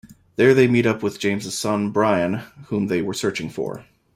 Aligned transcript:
There 0.35 0.55
they 0.55 0.67
meet 0.67 0.87
up 0.87 1.03
with 1.03 1.19
James' 1.19 1.53
son, 1.55 1.91
Brian, 1.91 2.41
whom 2.69 2.87
they 2.87 3.03
were 3.03 3.13
searching 3.13 3.51
for. 3.51 3.85